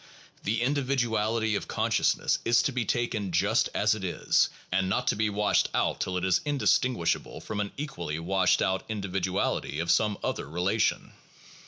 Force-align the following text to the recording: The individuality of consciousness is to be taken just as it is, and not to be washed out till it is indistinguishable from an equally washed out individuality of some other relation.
The 0.41 0.63
individuality 0.63 1.53
of 1.53 1.67
consciousness 1.67 2.39
is 2.43 2.63
to 2.63 2.71
be 2.71 2.85
taken 2.85 3.31
just 3.31 3.69
as 3.75 3.93
it 3.93 4.03
is, 4.03 4.49
and 4.71 4.89
not 4.89 5.05
to 5.09 5.15
be 5.15 5.29
washed 5.29 5.69
out 5.75 5.99
till 5.99 6.17
it 6.17 6.25
is 6.25 6.41
indistinguishable 6.43 7.39
from 7.39 7.59
an 7.59 7.71
equally 7.77 8.17
washed 8.17 8.63
out 8.63 8.83
individuality 8.89 9.77
of 9.79 9.91
some 9.91 10.17
other 10.23 10.49
relation. 10.49 11.13